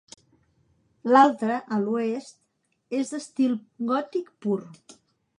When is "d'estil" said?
3.11-3.53